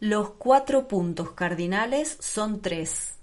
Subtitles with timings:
[0.00, 3.14] Los cuatro puntos cardinales son tres,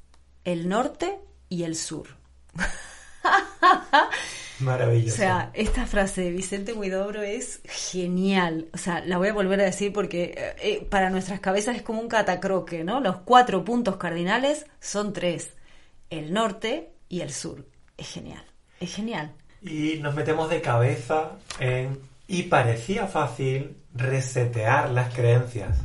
[0.43, 2.07] el norte y el sur.
[4.59, 5.15] Maravilloso.
[5.15, 8.69] O sea, esta frase de Vicente Huidobro es genial.
[8.73, 11.81] O sea, la voy a volver a decir porque eh, eh, para nuestras cabezas es
[11.81, 12.99] como un catacroque, ¿no?
[13.01, 15.53] Los cuatro puntos cardinales son tres,
[16.09, 17.65] el norte y el sur.
[17.97, 18.43] Es genial,
[18.79, 19.33] es genial.
[19.61, 21.99] Y nos metemos de cabeza en...
[22.27, 25.77] Y parecía fácil resetear las creencias.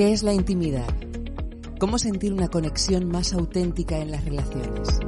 [0.00, 0.88] ¿Qué es la intimidad?
[1.78, 4.98] ¿Cómo sentir una conexión más auténtica en las relaciones?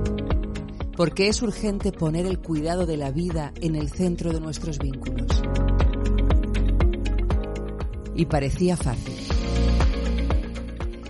[0.96, 4.78] ¿Por qué es urgente poner el cuidado de la vida en el centro de nuestros
[4.78, 5.42] vínculos?
[8.14, 9.16] Y parecía fácil.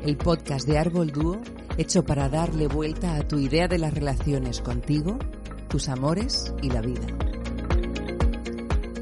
[0.04, 1.40] El podcast de Árbol Dúo
[1.78, 5.18] hecho para darle vuelta a tu idea de las relaciones contigo,
[5.68, 7.06] tus amores y la vida.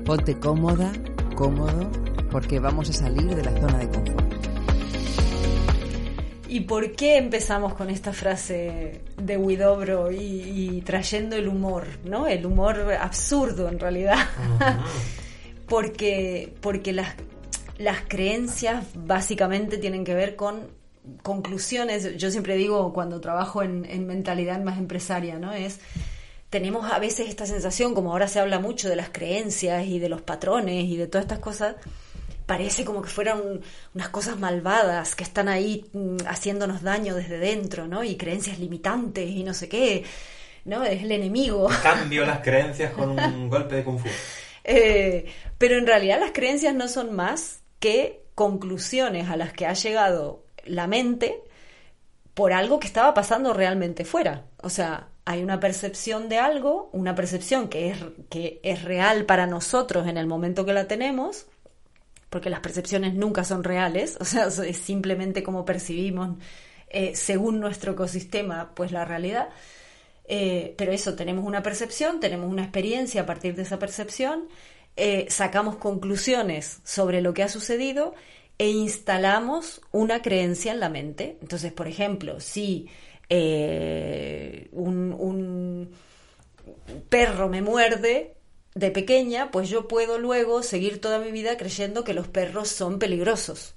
[0.04, 0.92] Ponte cómoda,
[1.34, 1.90] cómodo,
[2.30, 4.30] porque vamos a salir de la zona de confort.
[6.48, 12.26] ¿Y por qué empezamos con esta frase de Huidobro y, y trayendo el humor, ¿no?
[12.26, 14.18] El humor absurdo en realidad.
[15.68, 17.14] porque porque las,
[17.78, 20.79] las creencias básicamente tienen que ver con
[21.22, 22.16] conclusiones.
[22.16, 25.52] Yo siempre digo cuando trabajo en, en mentalidad más empresaria, ¿no?
[25.52, 25.80] Es
[26.50, 30.08] tenemos a veces esta sensación, como ahora se habla mucho de las creencias y de
[30.08, 31.76] los patrones y de todas estas cosas,
[32.44, 33.60] parece como que fueran
[33.94, 38.02] unas cosas malvadas que están ahí mm, haciéndonos daño desde dentro, ¿no?
[38.02, 40.04] Y creencias limitantes y no sé qué,
[40.64, 40.82] ¿no?
[40.82, 41.68] Es el enemigo.
[41.84, 44.08] Cambio las creencias con un golpe de kung fu.
[44.64, 45.26] Eh,
[45.56, 50.44] pero en realidad las creencias no son más que conclusiones a las que ha llegado
[50.64, 51.42] la mente
[52.34, 54.46] por algo que estaba pasando realmente fuera.
[54.62, 59.46] O sea, hay una percepción de algo, una percepción que es, que es real para
[59.46, 61.46] nosotros en el momento que la tenemos,
[62.30, 66.38] porque las percepciones nunca son reales, o sea, es simplemente como percibimos
[66.88, 69.48] eh, según nuestro ecosistema, pues la realidad.
[70.24, 74.48] Eh, pero eso, tenemos una percepción, tenemos una experiencia a partir de esa percepción,
[74.96, 78.14] eh, sacamos conclusiones sobre lo que ha sucedido
[78.60, 81.38] e instalamos una creencia en la mente.
[81.40, 82.90] Entonces, por ejemplo, si
[83.30, 85.90] un, un
[87.08, 88.34] perro me muerde,
[88.74, 92.98] de pequeña, pues yo puedo luego seguir toda mi vida creyendo que los perros son
[92.98, 93.74] peligrosos.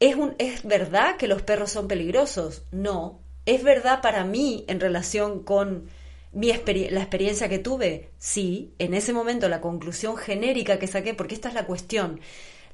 [0.00, 2.62] ¿Es, un, ¿Es verdad que los perros son peligrosos?
[2.72, 3.20] No.
[3.46, 5.88] ¿Es verdad para mí en relación con
[6.32, 8.10] mi la experiencia que tuve?
[8.18, 8.74] Sí.
[8.78, 12.20] En ese momento la conclusión genérica que saqué, porque esta es la cuestión.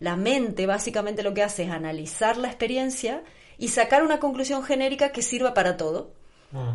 [0.01, 3.23] La mente básicamente lo que hace es analizar la experiencia
[3.59, 6.13] y sacar una conclusión genérica que sirva para todo.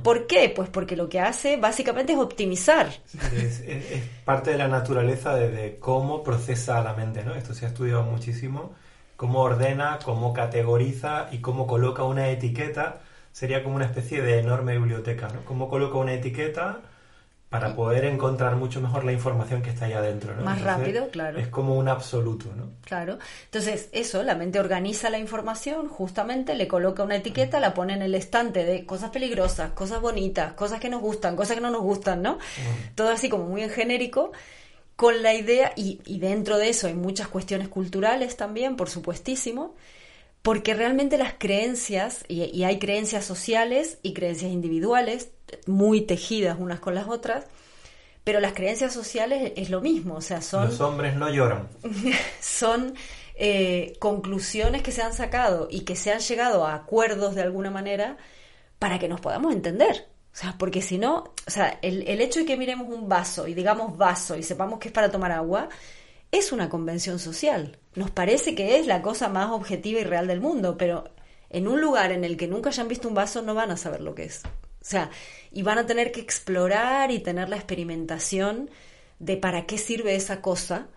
[0.04, 0.54] ¿Por qué?
[0.56, 2.90] Pues porque lo que hace básicamente es optimizar.
[3.36, 7.34] Es, es, es parte de la naturaleza de, de, cómo procesa la mente, ¿no?
[7.34, 8.76] Esto se ha estudiado muchísimo,
[9.16, 13.02] cómo ordena, cómo categoriza y cómo coloca una etiqueta.
[13.32, 15.44] Sería como una especie de enorme biblioteca, ¿no?
[15.44, 16.82] Cómo coloca una etiqueta
[17.54, 20.42] para poder encontrar mucho mejor la información que está ahí adentro, ¿no?
[20.42, 21.38] Más Entonces, rápido, claro.
[21.38, 22.72] Es como un absoluto, ¿no?
[22.84, 23.20] Claro.
[23.46, 28.02] Entonces, eso, la mente organiza la información, justamente le coloca una etiqueta, la pone en
[28.02, 31.84] el estante de cosas peligrosas, cosas bonitas, cosas que nos gustan, cosas que no nos
[31.84, 32.38] gustan, ¿no?
[32.38, 32.96] Mm.
[32.96, 34.32] Todo así como muy en genérico,
[34.96, 39.76] con la idea, y, y dentro de eso hay muchas cuestiones culturales también, por supuestísimo,
[40.44, 45.32] porque realmente las creencias, y, y, hay creencias sociales y creencias individuales,
[45.66, 47.46] muy tejidas unas con las otras,
[48.24, 50.66] pero las creencias sociales es lo mismo, o sea, son...
[50.66, 51.70] Los hombres no lloran.
[52.42, 52.94] son
[53.36, 57.72] eh, conclusiones que se han sacado y que se han llegado a acuerdos de alguna
[57.72, 58.18] manera
[58.80, 60.08] para que nos podamos entender.
[60.34, 63.48] O sea, porque si no, o sea, el, el hecho de que miremos un vaso
[63.48, 65.70] y digamos vaso y sepamos que es para tomar agua,
[66.32, 67.78] es una convención social.
[67.96, 71.06] Nos parece que es la cosa más objetiva y real del mundo, pero
[71.50, 74.02] en un lugar en el que nunca hayan visto un vaso no van a saber
[74.02, 74.42] lo que es.
[74.46, 75.12] O sea,
[75.52, 78.70] y van a tener que explorar y tener la experimentación
[79.20, 80.88] de para qué sirve esa cosa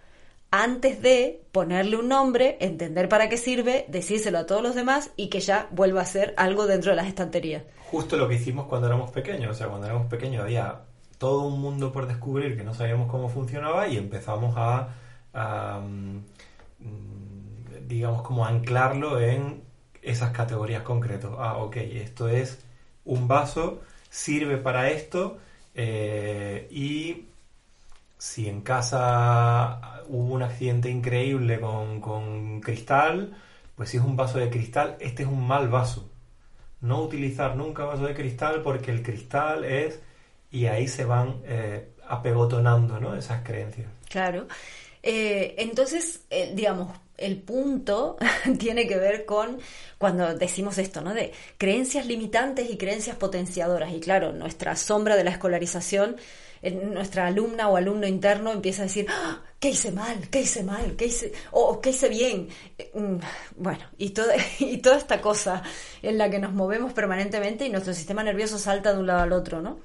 [0.50, 5.28] antes de ponerle un nombre, entender para qué sirve, decírselo a todos los demás y
[5.28, 7.62] que ya vuelva a ser algo dentro de las estanterías.
[7.90, 10.81] Justo lo que hicimos cuando éramos pequeños, o sea, cuando éramos pequeños había
[11.19, 14.88] todo un mundo por descubrir que no sabíamos cómo funcionaba y empezamos a
[15.37, 16.22] Um,
[17.86, 19.62] digamos, como anclarlo en
[20.02, 21.30] esas categorías concretas.
[21.38, 22.58] Ah, ok, esto es
[23.04, 25.38] un vaso, sirve para esto
[25.74, 27.26] eh, y
[28.18, 33.36] si en casa hubo un accidente increíble con, con, cristal,
[33.74, 36.10] pues si es un vaso de cristal, este es un mal vaso.
[36.80, 40.00] no utilizar nunca vaso de cristal porque el cristal es...
[40.50, 43.16] Y ahí se van eh, apegotonando ¿no?
[43.16, 43.88] esas creencias.
[44.08, 44.46] Claro.
[45.02, 46.24] Eh, entonces,
[46.54, 48.16] digamos, el punto
[48.58, 49.58] tiene que ver con
[49.98, 51.14] cuando decimos esto, ¿no?
[51.14, 53.92] De creencias limitantes y creencias potenciadoras.
[53.92, 56.16] Y claro, nuestra sombra de la escolarización,
[56.62, 59.42] nuestra alumna o alumno interno empieza a decir, ¡Ah!
[59.60, 60.28] ¿qué hice mal?
[60.30, 60.96] ¿Qué hice mal?
[60.96, 61.32] ¿Qué hice?
[61.52, 62.48] O ¿qué hice bien?
[62.94, 63.16] Mm,
[63.56, 65.62] bueno, y, toda, y toda esta cosa
[66.02, 69.32] en la que nos movemos permanentemente y nuestro sistema nervioso salta de un lado al
[69.32, 69.78] otro, ¿no?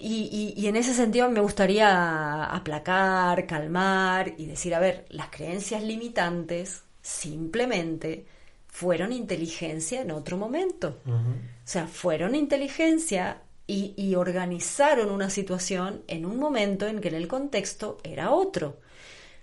[0.00, 5.82] Y, y, en ese sentido me gustaría aplacar, calmar y decir, a ver, las creencias
[5.82, 8.24] limitantes simplemente
[8.68, 11.00] fueron inteligencia en otro momento.
[11.06, 17.14] O sea, fueron inteligencia y, y, organizaron una situación en un momento en que en
[17.14, 18.78] el contexto era otro.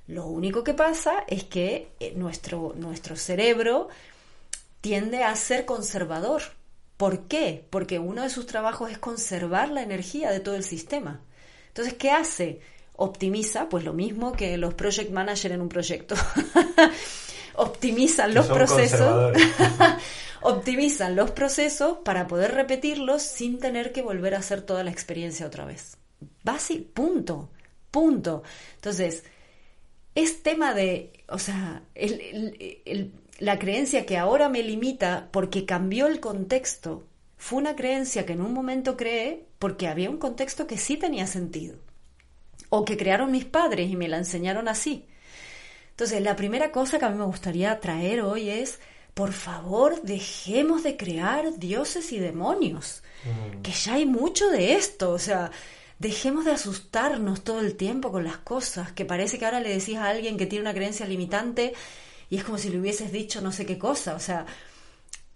[0.07, 3.89] Lo único que pasa es que eh, nuestro, nuestro cerebro
[4.81, 6.41] tiende a ser conservador
[6.99, 7.65] ¿Por qué?
[7.69, 11.21] Porque uno de sus trabajos es conservar la energía de todo el sistema.
[11.69, 12.59] Entonces, ¿qué hace?
[12.97, 16.15] Optimiza, pues lo mismo que los project managers en un proyecto.
[17.55, 19.33] optimizan los procesos.
[20.41, 25.47] optimizan los procesos para poder repetirlos sin tener que volver a hacer toda la experiencia
[25.47, 25.95] otra vez.
[26.43, 27.49] Básico, punto,
[27.91, 28.43] punto.
[28.75, 29.23] Entonces,
[30.15, 36.19] es tema de, o sea, el, la creencia que ahora me limita porque cambió el
[36.19, 37.07] contexto
[37.37, 41.25] fue una creencia que en un momento creé porque había un contexto que sí tenía
[41.25, 41.77] sentido.
[42.69, 45.07] O que crearon mis padres y me la enseñaron así.
[45.91, 48.79] Entonces, la primera cosa que a mí me gustaría traer hoy es,
[49.13, 53.03] por favor, dejemos de crear dioses y demonios.
[53.23, 53.61] Mm.
[53.61, 55.11] Que ya hay mucho de esto.
[55.11, 55.49] O sea,
[55.97, 58.91] dejemos de asustarnos todo el tiempo con las cosas.
[58.91, 61.73] Que parece que ahora le decís a alguien que tiene una creencia limitante
[62.29, 64.45] y es como si le hubieses dicho no sé qué cosa, o sea,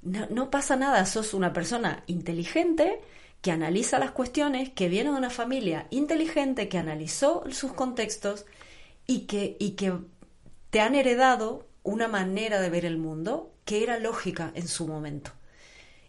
[0.02, 3.00] no, pasa nada, sos una persona inteligente
[3.42, 8.46] que analiza las cuestiones, que viene de una familia inteligente, que analizó sus contextos
[9.08, 9.94] y que, y que
[10.70, 15.32] te han heredado una manera de ver el mundo que era lógica en su momento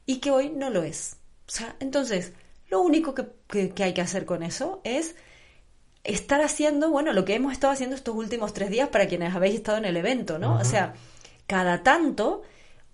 [0.07, 1.17] y que hoy no lo es.
[1.49, 2.33] O sea, entonces,
[2.69, 3.29] lo único que,
[3.73, 5.15] que hay que hacer con eso es
[6.05, 9.57] estar haciendo, bueno, lo que hemos estado haciendo estos últimos tres días para quienes habéis
[9.57, 10.59] estado en el evento, ¿no?
[10.59, 10.95] O sea,
[11.47, 12.43] cada tanto,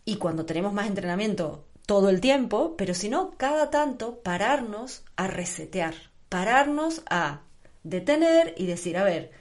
[0.05, 5.27] y cuando tenemos más entrenamiento, todo el tiempo, pero si no, cada tanto, pararnos a
[5.27, 5.95] resetear,
[6.29, 7.41] pararnos a
[7.83, 9.33] detener y decir, a ver,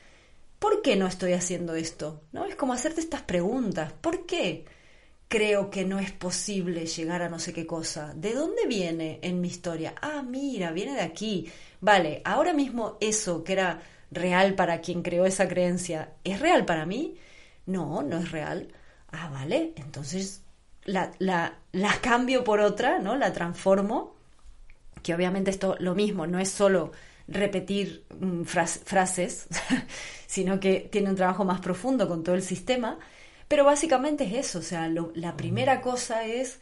[0.58, 2.22] ¿por qué no estoy haciendo esto?
[2.32, 2.46] ¿No?
[2.46, 4.66] Es como hacerte estas preguntas, ¿por qué?
[5.30, 8.14] creo que no es posible llegar a no sé qué cosa.
[8.16, 9.94] ¿De dónde viene en mi historia?
[10.02, 11.48] Ah, mira, viene de aquí.
[11.82, 13.82] Vale, ahora mismo eso que era
[14.12, 17.18] real para quien creó esa creencia, ¿es real para mí?
[17.66, 18.70] No, no es real.
[19.12, 20.44] Ah, vale, entonces
[20.86, 23.16] la, la, la cambio por otra, ¿no?
[23.16, 24.16] La transformo.
[25.04, 26.92] Que obviamente esto lo mismo, no es solo
[27.28, 29.48] repetir mm, frases,
[30.28, 32.98] sino que tiene un trabajo más profundo con todo el sistema
[33.50, 36.60] pero básicamente es eso, o sea, la primera cosa es,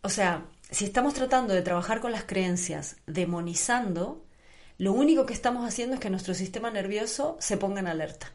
[0.00, 4.24] o sea, si estamos tratando de trabajar con las creencias demonizando,
[4.78, 8.32] lo único que estamos haciendo es que nuestro sistema nervioso se ponga en alerta.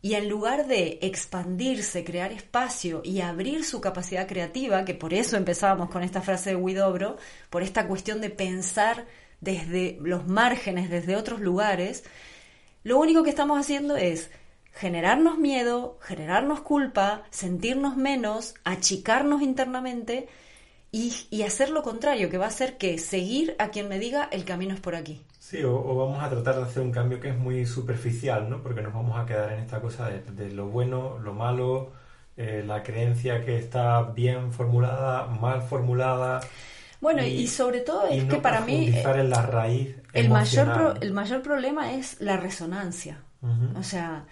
[0.00, 5.36] Y en lugar de expandirse, crear espacio y abrir su capacidad creativa, que por eso
[5.36, 7.16] empezábamos con esta frase de Widobro,
[7.48, 9.06] por esta cuestión de pensar
[9.40, 12.04] desde los márgenes, desde otros lugares,
[12.82, 14.30] lo único que estamos haciendo es
[14.72, 20.28] generarnos miedo, generarnos culpa, sentirnos menos, achicarnos internamente
[20.90, 24.44] y, hacer lo contrario, que va a ser que seguir a quien me diga el
[24.44, 25.22] camino es por aquí.
[25.44, 28.62] Sí, o, vamos a tratar de hacer un cambio que es muy superficial, ¿no?
[28.62, 31.92] Porque nos vamos a quedar en esta cosa de, lo bueno, lo malo,
[32.38, 36.40] eh, la creencia que está bien formulada, mal formulada.
[36.98, 38.88] Bueno, y, sobre todo es que para mí...
[38.88, 43.20] Eh, en la raíz el mayor, el mayor problema es la resonancia.
[43.76, 44.24] O sea,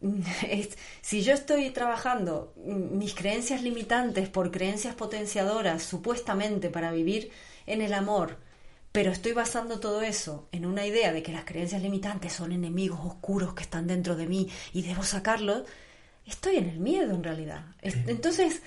[1.00, 7.32] si yo estoy trabajando mis creencias limitantes por creencias potenciadoras supuestamente para vivir
[7.66, 8.36] en el amor,
[8.92, 13.00] pero estoy basando todo eso en una idea de que las creencias limitantes son enemigos
[13.02, 15.62] oscuros que están dentro de mí y debo sacarlos,
[16.26, 17.64] estoy en el miedo en realidad.
[17.82, 18.62] Entonces,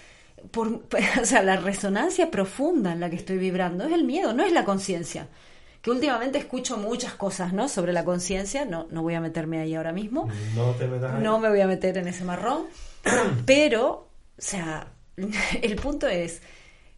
[0.52, 0.68] por,
[1.22, 4.54] o sea, la resonancia profunda en la que estoy vibrando es el miedo, no es
[4.54, 5.28] la conciencia
[5.84, 7.68] que últimamente escucho muchas cosas, ¿no?
[7.68, 10.30] Sobre la conciencia, no, no voy a meterme ahí ahora mismo.
[10.56, 12.68] No te metas No me voy a meter en ese marrón.
[13.46, 14.88] pero, o sea,
[15.62, 16.42] el punto es,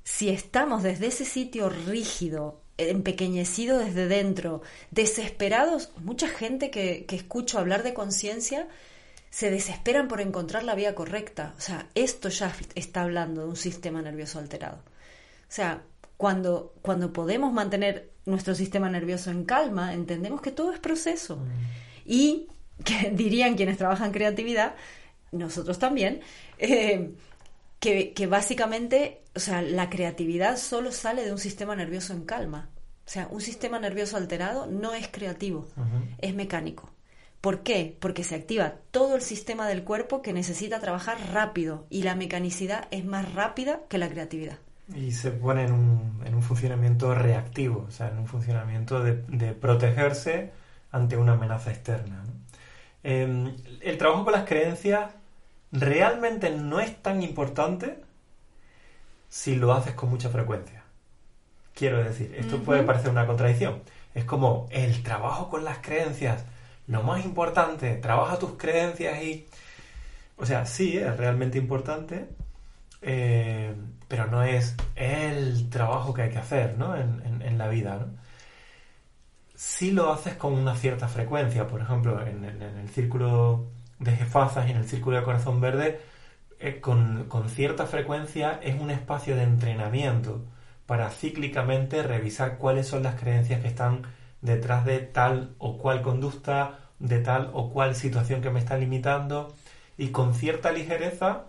[0.03, 7.59] si estamos desde ese sitio rígido, empequeñecido desde dentro, desesperados, mucha gente que, que escucho
[7.59, 8.67] hablar de conciencia
[9.29, 11.53] se desesperan por encontrar la vía correcta.
[11.57, 14.77] O sea, esto ya está hablando de un sistema nervioso alterado.
[15.49, 15.83] sea,
[16.15, 21.35] cuando, cuando podemos mantener nuestro sistema nervioso en calma, entendemos que todo es proceso.
[21.35, 21.49] Mm.
[22.05, 22.47] Y
[22.83, 24.75] que dirían quienes trabajan creatividad,
[25.31, 26.21] nosotros también,
[26.57, 27.11] eh,
[27.85, 32.69] que, que básicamente, o sea, la creatividad solo sale de un sistema nervioso en calma.
[33.05, 35.67] O sea, un sistema nervioso alterado no es creativo,
[36.17, 36.89] es mecánico.
[37.41, 37.95] ¿Por qué?
[37.99, 42.87] Porque se activa todo el sistema del cuerpo que necesita trabajar rápido y la mecanicidad
[42.89, 44.57] es más rápida que la creatividad.
[44.95, 49.21] Y se pone en un, en un funcionamiento reactivo, o sea, en un funcionamiento de,
[49.27, 50.51] de protegerse
[50.91, 52.23] ante una amenaza externa.
[52.23, 52.33] ¿no?
[53.03, 55.11] Eh, el trabajo con las creencias
[55.79, 58.01] realmente no es tan importante
[59.29, 60.83] si lo haces con mucha frecuencia.
[61.73, 63.81] Quiero decir, esto puede parecer una contradicción.
[64.13, 66.45] Es como el trabajo con las creencias,
[66.87, 69.45] lo más importante, trabaja tus creencias y...
[70.37, 72.27] O sea, sí, es realmente importante,
[73.01, 73.73] eh,
[74.07, 76.95] pero no es el trabajo que hay que hacer ¿no?
[76.95, 77.97] en, en- en la vida.
[77.97, 78.07] ¿no?
[79.55, 83.67] Si lo haces con una cierta frecuencia, por ejemplo, en el círculo
[83.99, 86.01] de jefazas en el círculo de corazón verde,
[86.59, 90.45] eh, con, con cierta frecuencia es un espacio de entrenamiento
[90.85, 94.03] para cíclicamente revisar cuáles son las creencias que están
[94.41, 99.55] detrás de tal o cual conducta, de tal o cual situación que me está limitando
[99.97, 101.47] y con cierta ligereza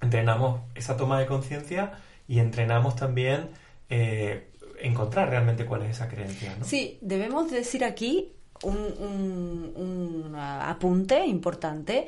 [0.00, 1.92] entrenamos esa toma de conciencia
[2.26, 3.50] y entrenamos también
[3.88, 4.50] eh,
[4.80, 6.56] encontrar realmente cuál es esa creencia.
[6.62, 8.32] Sí, debemos decir aquí
[8.62, 12.06] un, un- un apunte importante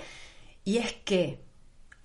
[0.65, 1.39] y es que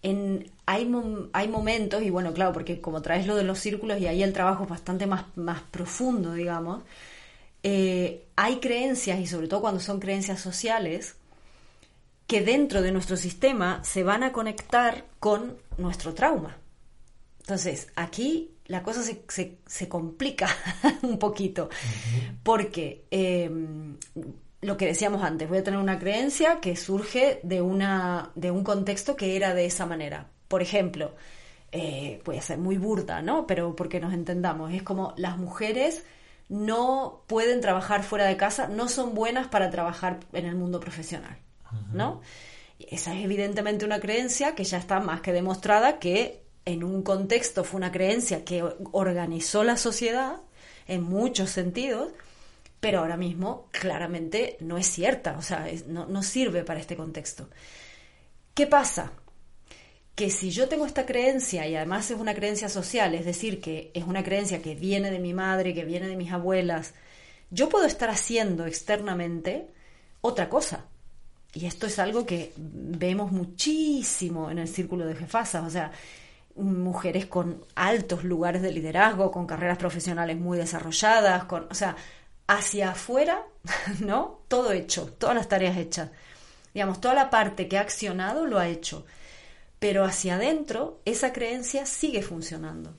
[0.04, 0.92] en, hay,
[1.34, 4.34] hay momentos, y bueno, claro, porque como traes lo de los círculos y ahí el
[4.34, 6.82] trabajo es bastante más, más profundo, digamos,
[7.64, 11.16] eh, hay creencias, y sobre todo cuando son creencias sociales,
[12.28, 16.58] que dentro de nuestro sistema se van a conectar con nuestro trauma.
[17.42, 20.48] Entonces, aquí la cosa se, se- se complica
[21.04, 21.70] un poquito,
[22.44, 23.50] porque eh,
[24.62, 28.64] lo que decíamos antes, voy a tener una creencia que surge de, una, de un
[28.64, 30.28] contexto que era de esa manera.
[30.48, 31.16] Por ejemplo,
[31.72, 33.48] eh, voy a ser muy burda, ¿no?
[33.48, 36.04] Pero porque nos entendamos, es como las mujeres
[36.50, 41.38] no pueden trabajar fuera de casa, no son buenas para trabajar en el mundo profesional,
[41.94, 42.22] ¿no?
[42.80, 47.64] Esa es evidentemente una creencia que ya está más que demostrada que en un contexto
[47.64, 50.42] fue una creencia que organizó la sociedad
[50.88, 52.12] en muchos sentidos,
[52.80, 57.50] pero ahora mismo claramente no es cierta, o sea, no, no sirve para este contexto.
[58.54, 59.12] ¿Qué pasa?
[60.16, 63.92] Que si yo tengo esta creencia y además es una creencia social, es decir, que
[63.94, 66.94] es una creencia que viene de mi madre, que viene de mis abuelas,
[67.50, 69.68] yo puedo estar haciendo externamente
[70.22, 70.86] otra cosa.
[71.54, 75.92] Y esto es algo que vemos muchísimo en el círculo de jefazas, o sea,
[76.56, 81.96] mujeres con altos lugares de liderazgo, con carreras profesionales muy desarrolladas, con, o sea,
[82.48, 83.44] hacia afuera,
[84.00, 84.42] ¿no?
[84.48, 86.10] Todo hecho, todas las tareas hechas.
[86.74, 89.06] Digamos, toda la parte que ha accionado lo ha hecho.
[89.80, 92.94] Pero hacia adentro, esa creencia sigue funcionando.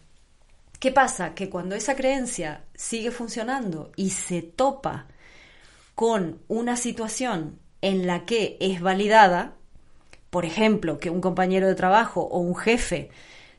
[0.79, 1.35] ¿Qué pasa?
[1.35, 5.07] Que cuando esa creencia sigue funcionando y se topa
[5.95, 9.55] con una situación en la que es validada,
[10.31, 13.11] por ejemplo, que un compañero de trabajo o un jefe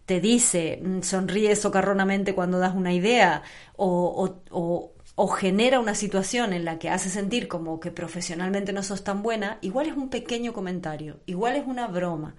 [0.06, 3.44] te dice, mm, sonríe socarronamente cuando das una idea,
[3.76, 9.04] o, o- genera una situación en la que hace sentir como que profesionalmente no sos
[9.04, 12.36] tan buena, igual es un pequeño comentario, igual es una broma,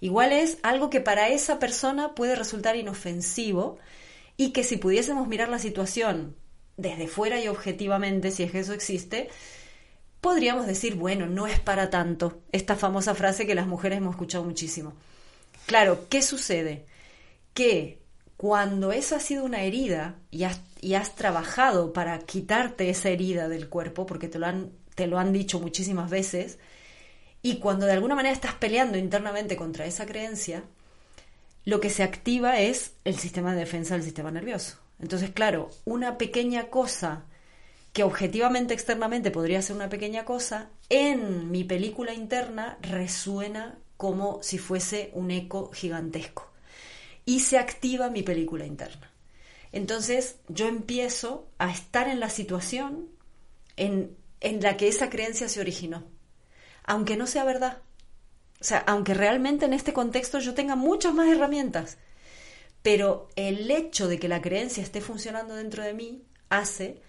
[0.00, 3.78] igual es algo que para esa persona puede resultar inofensivo
[4.36, 6.36] y que si pudiésemos mirar la situación
[6.76, 9.28] desde fuera y objetivamente, si es que eso existe,
[10.20, 14.44] podríamos decir, bueno, no es para tanto, esta famosa frase que las mujeres hemos escuchado
[14.44, 14.94] muchísimo.
[15.66, 16.86] Claro, ¿qué sucede?
[17.54, 18.02] Que
[18.36, 23.48] cuando esa ha sido una herida y has, y has trabajado para quitarte esa herida
[23.48, 26.58] del cuerpo, porque te lo, han, te lo han dicho muchísimas veces,
[27.42, 30.64] y cuando de alguna manera estás peleando internamente contra esa creencia,
[31.64, 34.78] lo que se activa es el sistema de defensa del sistema nervioso.
[35.00, 37.24] Entonces, claro, una pequeña cosa
[37.92, 44.58] que objetivamente externamente podría ser una pequeña cosa, en mi película interna resuena como si
[44.58, 46.53] fuese un eco gigantesco.
[47.24, 49.10] Y se activa mi película interna.
[49.72, 53.08] Entonces yo empiezo a estar en la situación
[53.76, 56.04] en, en la que esa creencia se originó,
[56.84, 57.82] aunque no sea verdad.
[58.60, 61.98] O sea, aunque realmente en este contexto yo tenga muchas más herramientas,
[62.82, 67.02] pero el hecho de que la creencia esté funcionando dentro de mí hace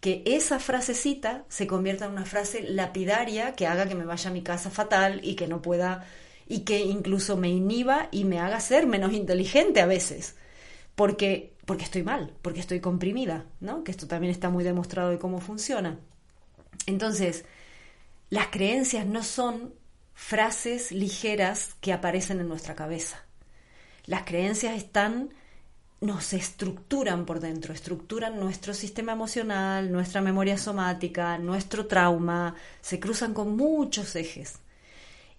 [0.00, 4.32] que esa frasecita se convierta en una frase lapidaria que haga que me vaya a
[4.32, 6.06] mi casa fatal y que no pueda
[6.50, 10.34] y que incluso me inhiba y me haga ser menos inteligente a veces
[10.96, 13.84] porque, porque estoy mal, porque estoy comprimida, ¿no?
[13.84, 16.00] Que esto también está muy demostrado de cómo funciona.
[16.86, 17.44] Entonces,
[18.30, 19.72] las creencias no son
[20.12, 23.22] frases ligeras que aparecen en nuestra cabeza.
[24.06, 25.30] Las creencias están
[26.00, 33.34] nos estructuran por dentro, estructuran nuestro sistema emocional, nuestra memoria somática, nuestro trauma, se cruzan
[33.34, 34.58] con muchos ejes.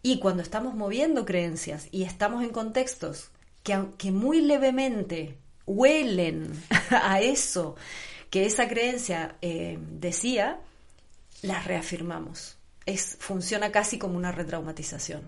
[0.04, 3.30] Y cuando estamos moviendo creencias y estamos en contextos
[3.64, 6.52] que aunque muy levemente huelen
[6.90, 7.76] a eso
[8.30, 10.60] que esa creencia eh, decía,
[11.42, 12.58] las reafirmamos.
[12.86, 15.22] Es, funciona casi como una retraumatización.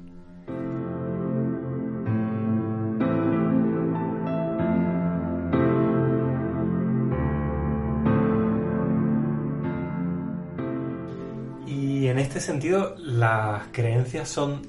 [12.33, 14.63] Este sentido, las creencias son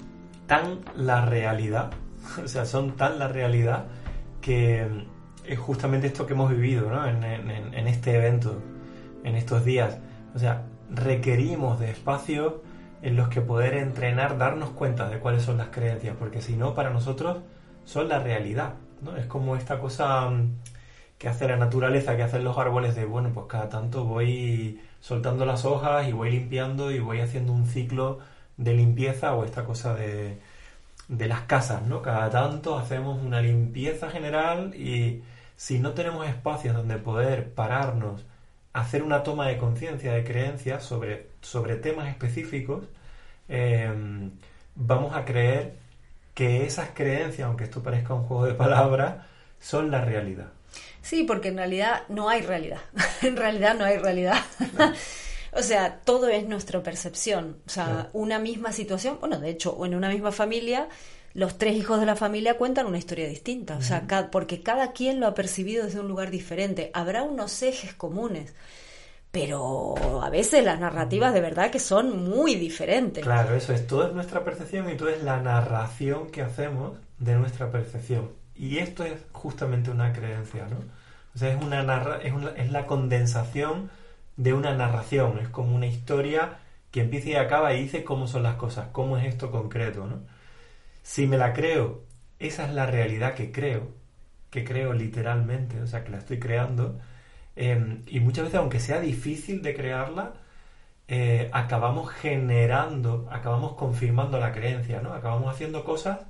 [0.46, 1.92] tan la realidad,
[2.44, 3.86] o sea, son tan la realidad
[4.42, 4.86] que
[5.46, 7.06] es justamente esto que hemos vivido ¿no?
[7.06, 7.24] en,
[7.86, 8.60] este evento,
[9.24, 9.96] en estos días.
[10.34, 12.52] O sea, requerimos de espacios
[13.00, 16.74] en los que poder entrenar, darnos cuenta de cuáles son las creencias, porque si no,
[16.74, 17.38] para nosotros
[17.84, 18.74] son la realidad.
[19.00, 19.16] ¿no?
[19.16, 20.56] Es como esta cosa mm,
[21.18, 25.44] que hace la naturaleza, que hacen los árboles de, bueno, pues cada tanto voy soltando
[25.46, 28.20] las hojas y voy limpiando y voy haciendo un ciclo
[28.56, 30.38] de limpieza o esta cosa de,
[31.08, 32.02] las casas, ¿no?
[32.02, 35.22] Cada tanto hacemos una limpieza general y
[35.56, 38.24] si no tenemos espacios donde poder pararnos,
[38.72, 42.84] hacer una toma de conciencia, de creencias sobre, sobre temas específicos,
[43.48, 44.32] em,
[44.74, 45.76] vamos a creer
[46.34, 49.26] que esas creencias, aunque esto parezca un juego de palabras,
[49.60, 50.48] son la realidad.
[51.02, 52.80] Sí, porque en realidad no hay realidad.
[53.22, 54.38] en realidad no hay realidad.
[55.52, 57.58] o sea, todo es nuestra percepción.
[57.66, 60.88] O sea, una misma situación, bueno, de hecho, en una misma familia,
[61.34, 63.76] los tres hijos de la familia cuentan una historia distinta.
[63.76, 66.90] O sea, porque cada quien lo ha percibido desde un lugar diferente.
[66.94, 68.54] Habrá unos ejes comunes
[69.34, 73.24] pero a veces las narrativas de verdad que son muy diferentes.
[73.24, 77.34] Claro, eso es, todo es nuestra percepción y todo es la narración que hacemos de
[77.34, 78.30] nuestra percepción.
[78.56, 80.78] Y esto es justamente una creencia, ¿no?
[81.34, 81.80] O sea, es, una
[82.22, 83.90] es, es la condensación
[84.36, 86.58] de una narración, es como una historia
[86.90, 90.22] que empieza y acaba y dice cómo son las cosas, cómo es esto concreto, ¿no?
[91.02, 92.04] Si me la creo,
[92.38, 93.88] esa es la realidad que creo,
[94.50, 97.00] que creo literalmente, o sea, que la estoy creando,
[97.56, 100.34] em, y muchas veces, aunque sea difícil de crearla,
[101.08, 105.12] eh, acabamos generando, acabamos confirmando la creencia, ¿no?
[105.14, 106.20] Acabamos haciendo cosas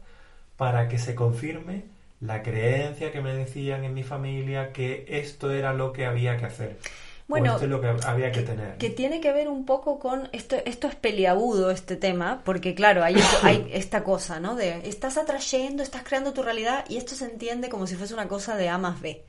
[0.56, 1.84] para que se confirme
[2.20, 6.46] la creencia que me decían en mi familia que esto era lo que había que
[6.46, 6.78] hacer.
[7.26, 8.76] Bueno, esto es lo que había que, tener.
[8.76, 13.02] Que tiene que ver un poco con esto, esto es peliagudo este tema, porque claro,
[13.02, 14.56] hay, hay esta cosa, ¿no?
[14.56, 18.28] De estás atrayendo, estás creando tu realidad y esto se entiende como si fuese una
[18.28, 19.24] cosa de A más B,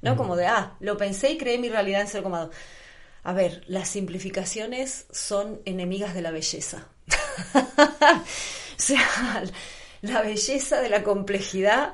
[0.00, 0.16] ¿no?
[0.16, 2.50] Como de, ah, lo pensé y creé mi realidad en 0,2.
[3.24, 6.88] A ver, las simplificaciones son enemigas de la belleza.
[7.54, 8.24] o
[8.76, 9.44] sea,
[10.00, 11.92] la belleza de la complejidad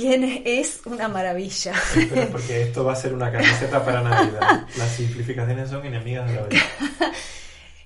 [0.00, 1.72] tiene, es una maravilla.
[1.94, 4.66] pero porque esto va a ser una camiseta para Navidad.
[4.76, 6.62] Las simplificaciones son enemigas de la vida.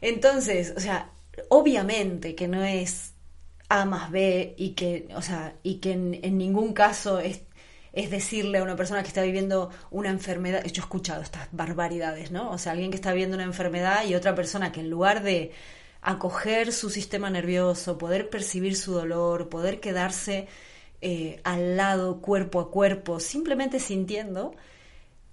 [0.01, 1.11] Entonces, o sea,
[1.49, 3.15] obviamente que no es
[3.69, 7.43] A más B y que, o sea, y que en, ningún caso es,
[7.93, 12.31] es, decirle a una persona que está viviendo una enfermedad, yo he escuchado estas barbaridades,
[12.31, 12.51] ¿no?
[12.51, 15.53] O sea, alguien que está viviendo una enfermedad y otra persona que en lugar de
[16.03, 20.49] acoger su sistema nervioso, poder percibir su dolor, poder quedarse
[21.03, 24.55] eh, al lado, cuerpo a cuerpo, simplemente sintiendo,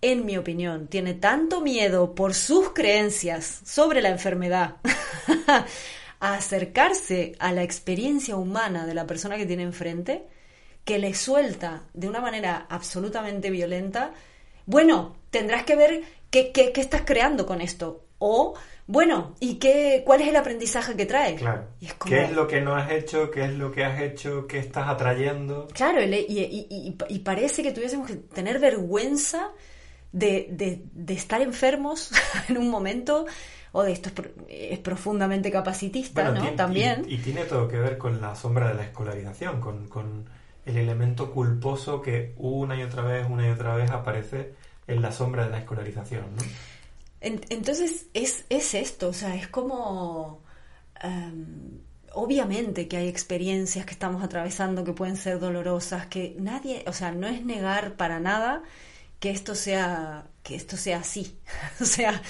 [0.02, 4.78] en mi opinión, tiene tanto miedo por sus creencias sobre la enfermedad
[6.20, 10.24] a acercarse a la experiencia humana de la persona que tiene enfrente,
[10.86, 14.12] que le suelta de una manera absolutamente violenta,
[14.66, 16.02] bueno, tendrás que ver
[16.32, 18.06] qué, qué, qué estás creando con esto.
[18.18, 18.56] O
[18.89, 21.36] bueno, ¿y qué, cuál es el aprendizaje que trae?
[21.36, 21.67] Claro.
[22.08, 23.30] ¿Qué es lo que no has hecho?
[23.30, 24.47] ¿Qué es lo que has hecho?
[24.47, 25.67] ¿Qué estás atrayendo?
[25.75, 29.52] Claro, y, parece que tuviésemos que tener vergüenza
[30.12, 32.12] de, estar enfermos
[32.49, 33.28] en un momento,
[33.73, 34.10] o de esto
[34.47, 36.43] es, profundamente capacitista, ¿no?
[36.54, 37.06] También.
[37.08, 40.25] Y, tiene todo que ver con la sombra de la escolarización, con, con
[40.65, 44.56] el elemento culposo que una y otra vez, una y otra vez aparece
[44.88, 46.41] en la sombra de la escolarización, ¿no?
[47.22, 50.44] Entonces es, es, esto, o sea, es como...
[51.02, 51.80] Em,
[52.14, 57.12] obviamente que hay experiencias que estamos atravesando que pueden ser dolorosas, que nadie, o sea,
[57.12, 58.64] no es negar para nada
[59.20, 61.38] que esto sea, que esto sea así.
[61.82, 62.22] o sea,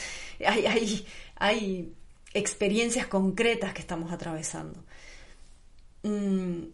[0.46, 1.94] hay, hay,
[2.34, 4.84] experiencias concretas que estamos atravesando.
[6.04, 6.66] Mm,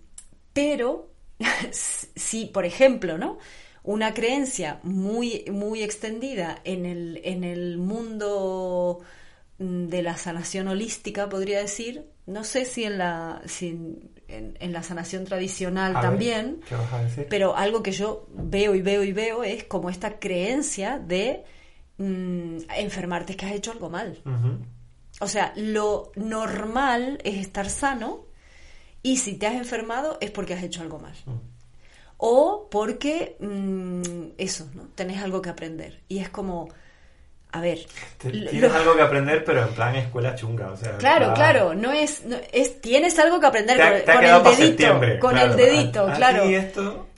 [0.54, 1.12] pero
[1.72, 3.38] si, por ejemplo, ¿no?
[3.86, 9.00] Una creencia muy, muy extendida en el, en el mundo
[9.60, 13.42] mm, de la sanación holística, podría decir, no sé si en la,
[14.28, 16.62] en, la sanación tradicional también,
[17.30, 21.44] pero algo que yo veo y veo y veo es como esta creencia de
[21.98, 24.20] mm, enfermarte es que has hecho algo mal.
[25.22, 28.26] O sea, lo normal es estar sano
[29.04, 31.14] y si te has enfermado es porque has hecho algo mal.
[31.26, 31.55] Mm.
[32.18, 34.88] O porque mm, eso, ¿no?
[34.96, 36.02] Tenés algo que aprender.
[36.08, 36.70] Y es como,
[37.52, 37.80] a ver.
[38.18, 40.72] Tienes algo que aprender, pero en plan escuela chunga.
[40.72, 41.74] O sea, claro, claro.
[41.74, 42.82] No es, es.
[42.82, 45.20] Tienes algo que aprender con, el dedito.
[45.20, 46.46] Con el dedito, claro.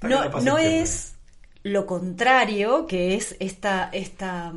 [0.01, 1.17] no, no es
[1.63, 4.53] lo contrario, que es esta, esta,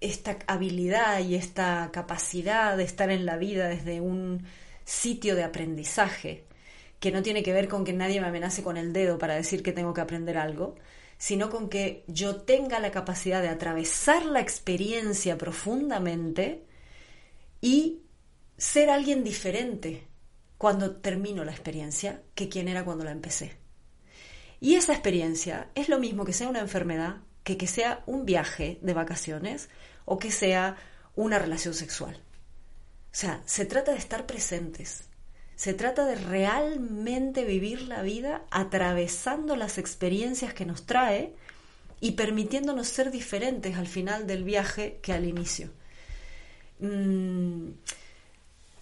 [0.00, 4.44] esta habilidad y esta capacidad de estar en la vida desde un
[4.84, 6.44] sitio de aprendizaje,
[7.00, 9.62] que no tiene que ver con que nadie me amenace con el dedo para decir
[9.62, 10.74] que tengo que aprender algo,
[11.16, 16.64] sino con que yo tenga la capacidad de atravesar la experiencia profundamente
[17.60, 18.02] y
[18.56, 20.06] ser alguien diferente
[20.58, 23.56] cuando termino la experiencia que quien era cuando la empecé.
[24.60, 28.78] Y esa experiencia es lo mismo que sea una enfermedad, que que sea un viaje
[28.82, 29.68] de vacaciones
[30.04, 30.76] o que sea
[31.14, 32.16] una relación sexual.
[32.16, 35.08] O sea, se trata de estar presentes,
[35.58, 41.34] se trata de realmente vivir la vida atravesando las experiencias que nos trae
[41.98, 45.70] y permitiéndonos ser diferentes al final del viaje que al inicio.
[46.78, 47.70] Mm,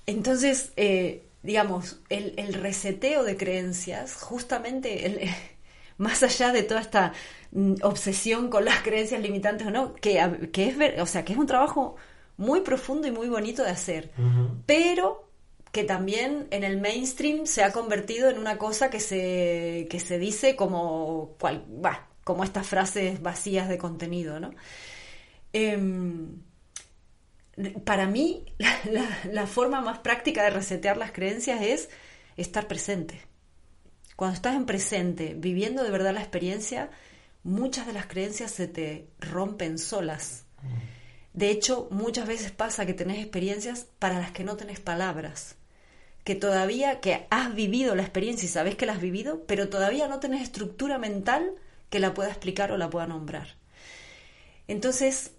[0.05, 5.31] entonces, eh, digamos, el, reseteo de creencias, justamente
[5.97, 7.15] más allá de toda esta
[7.53, 11.47] mm, obsesión con las creencias limitantes o no, que, es, o sea, que es un
[11.47, 11.97] trabajo
[12.37, 14.11] muy profundo y muy bonito de hacer,
[14.67, 15.26] pero
[15.77, 20.19] que también en el mainstream se ha convertido en una cosa que se, que se
[20.19, 21.67] dice como, cual,
[22.25, 24.53] como estas frases vacías de contenido, ¿no?
[25.53, 26.41] Em,
[27.85, 28.47] para mí,
[29.31, 31.91] la, forma más práctica de resetear las creencias es
[32.39, 33.21] estar presente.
[34.17, 36.89] Cuando estás en presente, viviendo de verdad la experiencia,
[37.43, 40.47] muchas de las creencias se te rompen solas.
[40.63, 41.39] Mm.
[41.39, 45.57] De hecho, muchas veces pasa que tenés experiencias para las que no tenés palabras
[46.27, 50.09] que todavía, que has vivido la experiencia y sabes que la has vivido, pero todavía
[50.09, 51.53] no tenés estructura mental
[51.89, 53.55] que la pueda explicar o la pueda nombrar.
[54.67, 55.35] Entonces,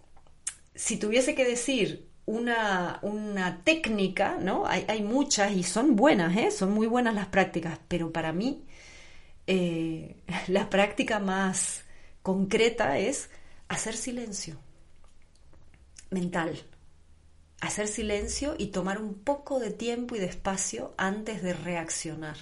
[0.76, 4.65] si tuviese que decir una, una técnica, ¿no?
[4.65, 6.52] Hay, hay, muchas y son buenas, ¿eh?
[6.52, 8.63] Son muy buenas las prácticas, pero para mí
[9.45, 10.15] eh,
[10.47, 11.84] la práctica más
[12.21, 13.30] concreta es
[13.67, 14.58] hacer silencio
[16.12, 16.58] mental
[17.61, 22.37] hacer silencio y tomar un poco de tiempo y de espacio antes de reaccionar.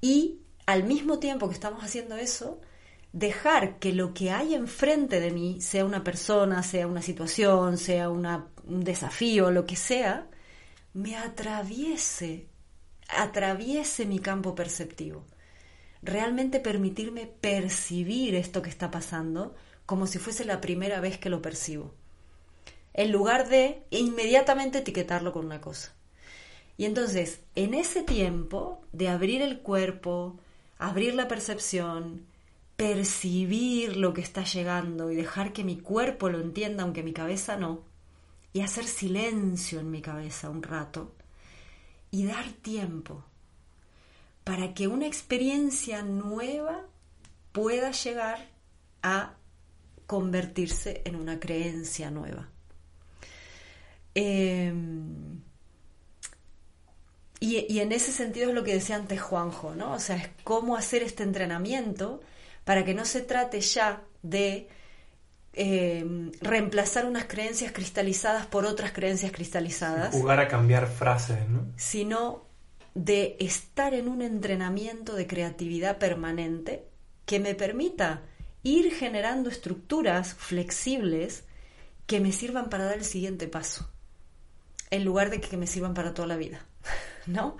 [0.00, 2.60] Y al mismo tiempo que estamos haciendo eso,
[3.12, 8.10] dejar que lo que hay enfrente de mí, sea una persona, sea una situación, sea
[8.10, 10.28] un desafío, lo que sea,
[10.92, 12.48] me atraviese,
[13.08, 15.26] atraviese mi campo perceptivo.
[16.02, 19.54] Realmente permitirme percibir esto que está pasando
[19.86, 21.94] como si fuese la primera vez que lo percibo
[22.94, 25.92] en lugar de inmediatamente etiquetarlo con una cosa.
[26.76, 30.38] Y entonces, en ese tiempo de abrir el cuerpo,
[30.78, 32.26] abrir la percepción,
[32.76, 37.56] percibir lo que está llegando y dejar que mi cuerpo lo entienda aunque mi cabeza
[37.56, 37.82] no,
[38.52, 41.12] y hacer silencio en mi cabeza un rato,
[42.10, 43.24] y dar tiempo
[44.44, 46.86] para que una experiencia nueva
[47.52, 48.48] pueda llegar
[49.02, 49.34] a
[50.06, 52.48] convertirse en una creencia nueva.
[54.14, 55.42] Em,
[57.40, 59.92] y, en ese sentido es lo que decía antes Juanjo, ¿no?
[59.92, 62.20] O sea, es cómo hacer este entrenamiento
[62.64, 64.68] para que no se trate ya de
[65.52, 70.14] em, reemplazar unas creencias cristalizadas por otras creencias cristalizadas.
[70.14, 71.66] Jugar a cambiar frases, ¿no?
[71.76, 72.46] Sino
[72.94, 76.86] de estar en un entrenamiento de creatividad permanente
[77.26, 78.22] que me permita
[78.62, 81.44] ir generando estructuras flexibles
[82.06, 83.93] que me sirvan para dar el siguiente paso
[84.90, 86.66] en lugar de que me sirvan para toda la vida,
[87.26, 87.56] ¿no?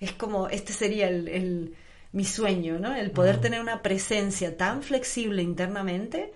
[0.00, 1.74] Es como, este sería el,
[2.12, 2.94] mi sueño, ¿no?
[2.94, 6.32] El poder tener una presencia tan flexible internamente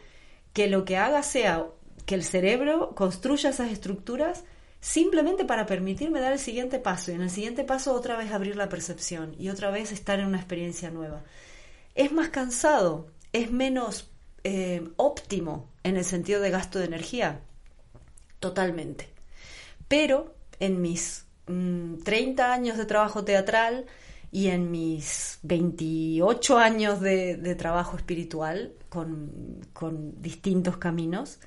[0.53, 1.67] que lo que haga sea
[2.07, 4.45] que el cerebro construya esas estructuras
[4.81, 8.57] simplemente para permitirme dar el siguiente paso y en el siguiente paso otra vez abrir
[8.57, 11.23] la percepción y otra vez estar en una experiencia nueva.
[11.95, 14.11] Es más cansado, es menos
[14.45, 17.41] eh, óptimo en el sentido de gasto de energía,
[18.41, 19.12] totalmente.
[19.93, 23.85] Pero en mis 30 mm, años de trabajo teatral
[24.31, 31.41] y en mis 28 años de, trabajo espiritual con, distintos caminos,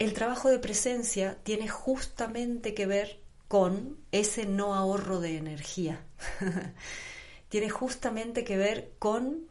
[0.00, 6.00] el trabajo de presencia tiene justamente que ver con ese no ahorro de energía.
[7.50, 9.46] tiene justamente que ver con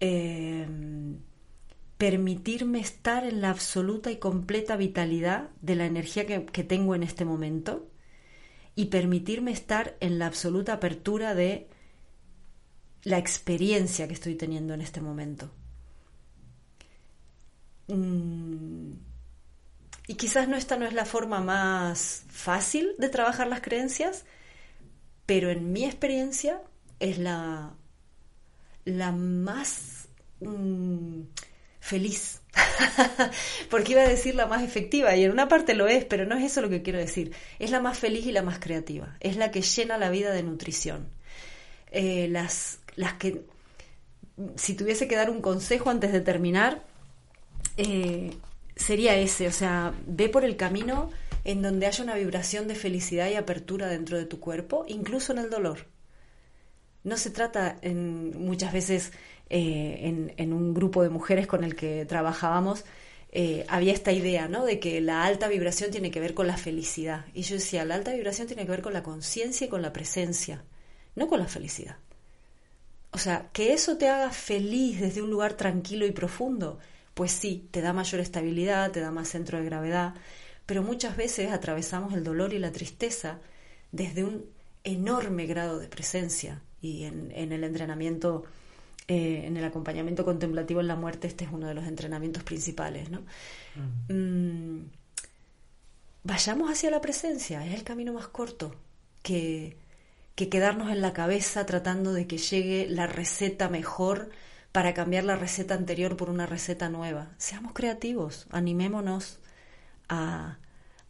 [0.00, 0.66] eh,
[1.98, 7.24] permitirme estar en la absoluta y completa vitalidad de la energía que, tengo en este
[7.24, 7.90] momento
[8.76, 11.68] y permitirme estar en la absoluta apertura de
[13.02, 15.50] la experiencia que estoy teniendo en este momento.
[17.88, 18.92] Mm,
[20.06, 24.24] y quizás no esta no es la forma más fácil de trabajar las creencias,
[25.26, 26.62] pero en mi experiencia
[27.00, 27.74] es la,
[28.84, 30.08] la más
[30.40, 31.22] mm,
[31.88, 32.42] feliz.
[33.70, 36.36] Porque iba a decir la más efectiva, y en una parte lo es, pero no
[36.36, 37.32] es eso lo que quiero decir.
[37.58, 39.16] Es la más feliz y la más creativa.
[39.20, 41.08] Es la que llena la vida de nutrición.
[41.90, 43.42] Eh, las, las que,
[44.56, 46.84] si tuviese que dar un consejo antes de terminar,
[47.76, 48.36] eh,
[48.76, 49.48] sería ese.
[49.48, 51.10] O sea, ve por el camino
[51.44, 55.38] en donde haya una vibración de felicidad y apertura dentro de tu cuerpo, incluso en
[55.38, 55.86] el dolor.
[57.04, 59.12] No se trata en, muchas veces
[59.50, 62.84] eh, en, un grupo de mujeres con el que trabajábamos,
[63.30, 64.64] eh, había esta idea, ¿no?
[64.64, 67.26] De que la alta vibración tiene que ver con la felicidad.
[67.34, 69.92] Y yo decía, la alta vibración tiene que ver con la conciencia y con la
[69.92, 70.64] presencia,
[71.14, 71.96] no con la felicidad.
[73.10, 76.78] O sea, que eso te haga feliz desde un lugar tranquilo y profundo,
[77.14, 80.14] pues sí, te da mayor estabilidad, te da más centro de gravedad,
[80.66, 83.40] pero muchas veces atravesamos el dolor y la tristeza
[83.90, 84.44] desde un
[84.84, 88.44] enorme grado de presencia y en, el entrenamiento
[89.10, 93.08] eh, en el acompañamiento contemplativo en la muerte, este es uno de los entrenamientos principales,
[93.08, 93.22] ¿no?
[94.08, 94.12] Mm.
[94.12, 94.90] Mm,
[96.24, 98.74] vayamos hacia la presencia, es el camino más corto
[99.22, 99.78] que,
[100.34, 104.28] que quedarnos en la cabeza tratando de que llegue la receta mejor
[104.72, 107.30] para cambiar la receta anterior por una receta nueva.
[107.38, 109.38] Seamos creativos, animémonos
[110.10, 110.58] a,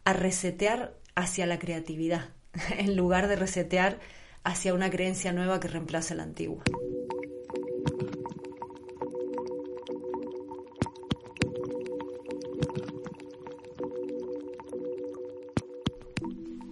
[0.05, 2.29] a resetear hacia la creatividad,
[2.77, 3.99] en lugar de resetear
[4.45, 6.63] hacia una creencia nueva que reemplace la antigua.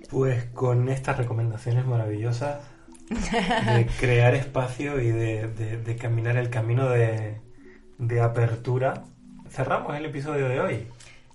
[0.09, 2.61] Pues con estas recomendaciones maravillosas
[3.09, 7.39] de crear espacio y de, caminar el camino de,
[7.97, 9.03] de apertura,
[9.49, 10.87] cerramos el episodio de hoy.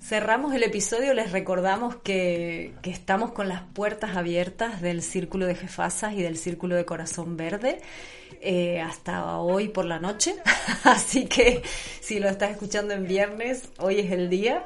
[0.03, 5.55] Cerramos el episodio, les recordamos que, que, estamos con las puertas abiertas del Círculo de
[5.55, 7.81] Jefasas y del Círculo de Corazón Verde
[8.41, 10.35] eh, hasta hoy por la noche.
[10.85, 11.63] Así que
[12.01, 14.65] si lo estás escuchando en viernes, hoy es el día.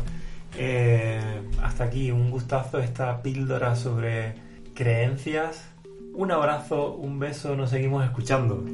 [0.57, 1.21] Eh,
[1.63, 4.37] hasta aquí, un gustazo esta píldora sobre
[4.75, 5.69] creencias.
[6.15, 8.65] Un abrazo, un beso, nos seguimos escuchando.